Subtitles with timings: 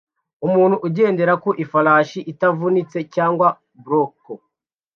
[0.47, 3.47] Umuntu ugendera ku ifarashi itavunitse cyangwa
[3.83, 4.33] bronco